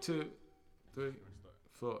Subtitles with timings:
[0.00, 0.24] two,
[0.94, 1.12] three,
[1.74, 2.00] four.